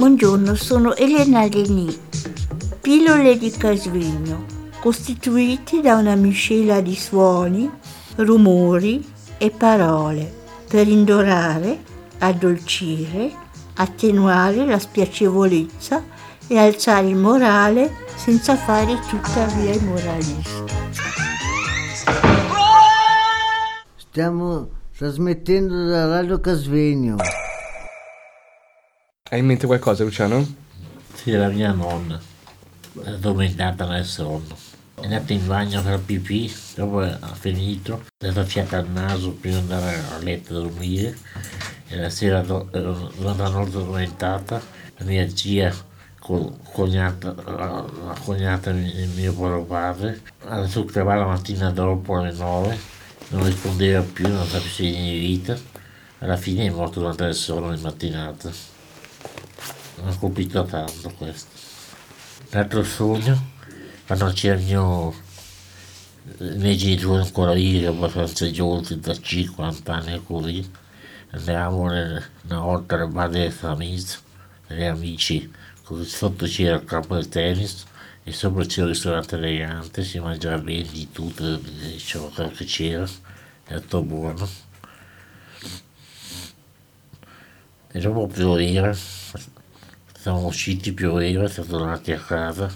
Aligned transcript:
Buongiorno, 0.00 0.54
sono 0.54 0.96
Elena 0.96 1.46
Leni. 1.46 1.94
Pillole 2.80 3.36
di 3.36 3.50
Casvegno, 3.50 4.46
costituiti 4.80 5.82
da 5.82 5.96
una 5.96 6.14
miscela 6.14 6.80
di 6.80 6.94
suoni, 6.94 7.70
rumori 8.16 9.06
e 9.36 9.50
parole 9.50 10.32
per 10.66 10.88
indorare, 10.88 11.82
addolcire, 12.16 13.30
attenuare 13.74 14.64
la 14.64 14.78
spiacevolezza 14.78 16.02
e 16.46 16.56
alzare 16.56 17.08
il 17.08 17.16
morale 17.16 17.94
senza 18.16 18.56
fare 18.56 18.98
tuttavia 19.06 19.74
i 19.74 19.84
moralisti. 19.84 20.72
Stiamo 23.96 24.66
trasmettendo 24.96 25.84
da 25.84 26.06
Radio 26.06 26.40
Casvegno. 26.40 27.16
Hai 29.32 29.38
in 29.38 29.46
mente 29.46 29.66
qualcosa, 29.66 30.02
Luciano? 30.02 30.44
Sì, 31.14 31.30
la 31.30 31.46
mia 31.46 31.70
nonna 31.70 32.20
è 33.04 33.10
addormentata 33.10 33.86
nel 33.86 34.04
sonno. 34.04 34.56
È 34.96 35.04
andata 35.04 35.32
in 35.32 35.46
bagno 35.46 35.80
per 35.84 36.00
pipì, 36.00 36.52
dopo 36.74 36.98
ha 36.98 37.34
finito, 37.38 38.06
è 38.18 38.28
stata 38.28 38.44
fiata 38.44 38.78
al 38.78 38.88
naso 38.88 39.30
prima 39.30 39.58
di 39.58 39.62
andare 39.62 40.02
a 40.10 40.18
letto 40.18 40.50
a 40.50 40.62
dormire. 40.62 41.16
E 41.86 41.96
la 41.96 42.10
sera, 42.10 42.40
durante 42.40 42.80
la 42.80 43.48
notte 43.48 43.76
addormentata, 43.76 44.60
la 44.96 45.04
mia 45.04 45.28
zia, 45.32 45.72
cognata, 46.18 47.32
la 47.32 48.16
cognata 48.24 48.72
del 48.72 49.08
mio 49.14 49.32
povero 49.32 49.62
padre, 49.62 50.22
detto 50.44 50.84
che 50.86 51.02
la 51.04 51.24
mattina 51.24 51.70
dopo 51.70 52.16
alle 52.16 52.32
nove, 52.32 52.76
non 53.28 53.44
rispondeva 53.44 54.02
più, 54.02 54.26
non 54.26 54.44
sapeva 54.44 54.68
segni 54.68 55.12
di 55.12 55.18
vita. 55.20 55.56
Alla 56.18 56.36
fine 56.36 56.66
è 56.66 56.70
morto 56.70 56.98
durante 56.98 57.26
il 57.26 57.34
sonno 57.34 57.72
in 57.72 57.80
mattinata 57.80 58.78
colpito 60.18 60.64
tanto 60.64 61.10
questo. 61.16 61.48
L'altro 62.50 62.82
sogno, 62.82 63.52
quando 64.06 64.32
c'era 64.32 64.58
il 64.58 64.64
mio, 64.64 65.14
i 66.38 66.56
miei 66.56 66.76
genitori 66.76 67.22
ancora 67.22 67.52
lì, 67.52 67.84
abbastanza 67.84 68.50
giovani, 68.50 68.98
da 68.98 69.14
50 69.18 69.94
anni 69.94 70.22
così, 70.24 70.68
andavamo 71.30 71.82
una 71.82 72.58
volta 72.58 72.96
al 72.96 73.08
bar 73.08 73.28
delle 73.30 73.50
famiglie, 73.50 74.28
degli 74.66 74.82
amici, 74.82 75.50
così 75.84 76.08
sotto 76.08 76.46
c'era 76.46 76.76
il 76.76 76.84
campo 76.84 77.14
del 77.14 77.28
tennis 77.28 77.84
e 78.22 78.32
sopra 78.32 78.64
c'era 78.64 78.86
il 78.86 78.92
ristorante 78.92 79.36
elegante, 79.36 80.02
si 80.02 80.18
mangiava 80.18 80.58
bene 80.58 80.82
di 80.82 81.10
tutto, 81.10 81.56
diciamo 81.56 82.26
quello 82.28 82.50
che 82.50 82.64
c'era, 82.64 83.08
era 83.66 83.80
tutto 83.80 84.02
buono. 84.02 84.48
E 87.92 87.98
dopo 87.98 88.26
pioveva, 88.28 88.96
siamo 90.20 90.44
usciti, 90.44 90.92
pioveva, 90.92 91.48
siamo 91.48 91.70
tornati 91.70 92.12
a 92.12 92.18
casa. 92.18 92.70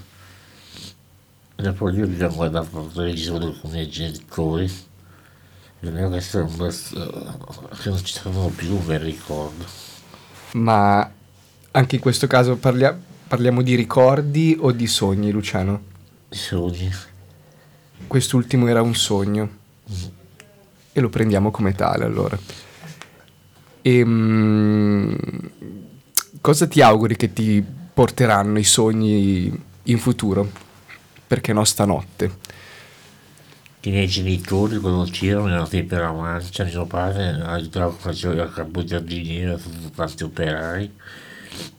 E 1.55 1.61
dopo 1.61 1.87
lì 1.89 2.01
abbiamo 2.01 2.33
guardato 2.33 2.81
la 2.81 2.91
televisione 2.91 3.55
con 3.61 3.69
i 3.69 3.73
miei 3.73 3.87
genitori. 3.87 4.67
E 5.79 6.01
adesso 6.01 6.39
è 6.39 6.41
un 6.41 6.55
bel, 6.55 6.73
che 6.73 7.89
non 7.89 8.03
ci 8.03 8.13
sono 8.13 8.47
più 8.47 8.75
un 8.75 8.83
bel 8.83 8.99
ricordo. 8.99 9.63
Ma 10.53 11.07
anche 11.69 11.95
in 11.95 12.01
questo 12.01 12.25
caso 12.25 12.55
parlia, 12.55 12.99
parliamo 13.27 13.61
di 13.61 13.75
ricordi 13.75 14.57
o 14.59 14.71
di 14.71 14.87
sogni, 14.87 15.29
Luciano? 15.29 15.83
Di 16.27 16.37
sogni. 16.37 16.91
Quest'ultimo 18.07 18.65
era 18.65 18.81
un 18.81 18.95
sogno. 18.95 19.49
Mm. 19.87 20.05
E 20.93 20.99
lo 20.99 21.09
prendiamo 21.09 21.51
come 21.51 21.75
tale 21.75 22.05
allora. 22.05 22.39
E, 23.83 24.03
mm, 24.03 25.13
cosa 26.45 26.67
ti 26.67 26.79
auguri 26.79 27.15
che 27.15 27.33
ti 27.33 27.65
porteranno 27.91 28.59
i 28.59 28.63
sogni 28.63 29.51
in 29.81 29.97
futuro? 29.97 30.47
Perché 31.25 31.53
no 31.53 31.63
stanotte? 31.63 32.37
I 33.81 33.89
miei 33.89 34.05
genitori 34.05 34.77
quando 34.77 35.05
c'erano 35.09 35.47
erano 35.47 35.67
la 35.89 36.11
mancia, 36.11 36.63
mio 36.65 36.85
padre 36.85 37.41
aiutava 37.41 37.89
faceva 37.89 38.43
il 38.43 38.53
campo 38.53 38.83
giardiniere, 38.83 39.57
sono 39.57 39.89
tanti 39.95 40.23
operai, 40.23 40.91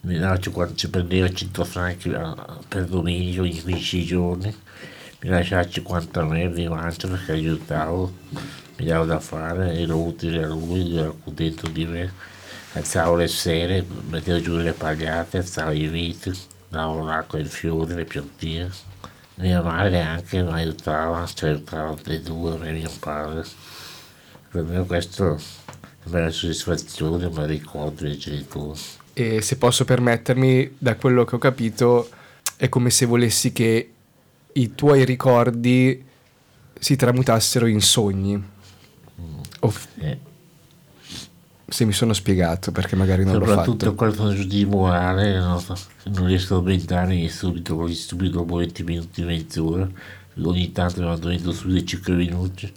mi 0.01 0.19
dava 0.19 0.37
ci 0.75 0.91
prendeva 0.91 1.33
100 1.33 1.65
franchi 1.65 2.13
per 2.67 2.87
domenica 2.87 3.43
ogni 3.43 3.63
15 3.63 4.05
giorni, 4.05 4.53
mi 5.21 5.29
lasciava 5.29 5.69
50 5.69 6.21
euro 6.23 6.49
di 6.53 6.67
mancia 6.67 7.07
perché 7.07 7.31
aiutavo, 7.31 8.13
mi 8.79 8.85
dava 8.85 9.05
da 9.05 9.21
fare, 9.21 9.79
ero 9.79 9.97
utile 9.97 10.43
a 10.43 10.49
lui, 10.49 10.97
era 10.97 11.15
contento 11.23 11.69
di 11.69 11.85
me 11.85 12.35
alzavo 12.73 13.15
le 13.17 13.29
sere, 13.29 13.85
mettevo 14.09 14.41
giù 14.41 14.57
le 14.57 14.73
pagliate, 14.73 15.39
alzavo 15.39 15.73
i 15.73 15.89
viti, 15.89 16.33
davo 16.69 17.05
l'acqua 17.05 17.39
ai 17.39 17.45
fiori, 17.45 17.95
le 17.95 18.05
piantine. 18.05 18.71
Mia 19.37 19.63
madre 19.63 20.01
anche 20.01 20.43
mi 20.43 20.53
aiutava, 20.53 21.27
aiutava 21.43 21.97
le 22.05 22.21
due, 22.23 22.57
me 22.57 22.69
e 22.69 22.73
mio 22.73 22.91
padre. 22.99 23.45
Per 24.51 24.63
me 24.63 24.85
questo 24.87 25.37
è 25.37 26.09
una 26.09 26.31
soddisfazione, 26.31 27.29
ma 27.29 27.45
ricordo 27.45 28.03
dei 28.03 28.17
genitori. 28.17 28.81
E 29.13 29.43
se 29.43 29.57
posso 29.57 29.85
permettermi, 29.85 30.77
da 30.79 30.97
quello 30.97 31.25
che 31.25 31.35
ho 31.35 31.39
capito, 31.39 32.09
è 32.57 32.69
come 32.69 32.91
se 32.91 33.07
volessi 33.07 33.53
che 33.53 33.91
i 34.53 34.75
tuoi 34.75 35.05
ricordi 35.05 36.05
si 36.79 36.97
tramutassero 36.97 37.67
in 37.67 37.81
sogni. 37.81 38.37
Mm. 38.37 39.39
O 39.61 39.71
f- 39.71 39.89
eh 39.99 40.35
se 41.77 41.85
mi 41.85 41.93
sono 41.93 42.15
spiegato 42.15 42.73
perché 42.73 42.97
magari 42.97 43.23
non 43.23 43.35
l'ho 43.35 43.41
fatto. 43.41 43.51
Soprattutto 43.51 43.95
qualcosa 43.95 44.43
di 44.43 44.65
morale, 44.65 45.39
no? 45.39 45.63
non 46.05 46.27
riesco 46.27 46.55
a 46.55 46.57
aumentarmi 46.57 47.29
subito 47.29 47.87
subito 47.89 48.39
dopo 48.39 48.57
20 48.57 48.83
minuti, 48.83 49.23
mezz'ora, 49.23 49.87
ogni 50.41 50.73
tanto 50.73 51.03
mi 51.03 51.09
addormento 51.09 51.53
subito 51.53 51.85
5 51.85 52.15
minuti. 52.15 52.73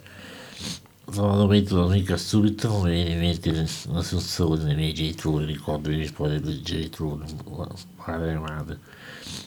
Non 1.14 1.30
addormento 1.30 1.88
mica 1.88 2.18
subito, 2.18 2.68
non 2.68 2.82
mi 2.82 2.90
viene 2.90 3.12
in 3.12 3.18
mente, 3.20 3.66
non 3.88 4.02
sono 4.02 4.20
solo 4.20 4.62
nei 4.62 4.74
miei 4.74 4.92
genitori, 4.92 5.46
ricordo 5.46 5.90
i 5.90 5.94
miei 5.94 6.06
sposi 6.06 6.38
dei 6.38 6.60
genitori, 6.60 7.24
padre 8.04 8.32
e 8.32 8.38
madre. 8.38 8.78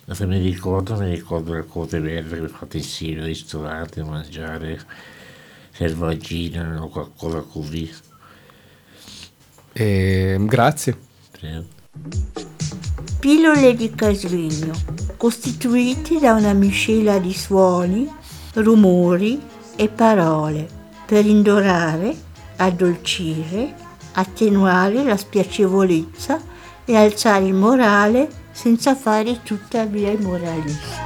Ma 0.06 0.16
se 0.16 0.26
mi 0.26 0.40
ricordo, 0.40 0.98
mi 0.98 1.10
ricordo 1.10 1.54
le 1.54 1.68
cose 1.68 2.02
belle 2.02 2.40
che 2.40 2.48
fatto 2.48 2.78
insieme 2.78 3.22
al 3.22 3.28
ristorante, 3.28 4.04
mangiare 4.04 4.82
selvaggina 5.70 6.82
o 6.82 6.90
qualcosa 6.90 7.42
così. 7.42 8.13
E, 9.74 10.38
grazie. 10.42 10.98
Pillole 13.20 13.74
di 13.76 13.90
Casvegno, 13.96 14.74
costituite 15.18 16.20
da 16.20 16.34
una 16.34 16.54
miscela 16.54 17.18
di 17.18 17.34
suoni, 17.34 18.08
rumori 18.54 19.42
e 19.76 19.90
parole 19.90 20.68
per 21.06 21.26
indorare, 21.26 22.16
addolcire, 22.58 23.74
attenuare 24.14 25.04
la 25.04 25.18
spiacevolezza 25.18 26.40
e 26.86 26.96
alzare 26.96 27.46
il 27.46 27.54
morale 27.54 28.30
senza 28.52 28.96
fare 28.96 29.42
tuttavia 29.42 30.12
i 30.12 30.18
moralisti. 30.18 31.03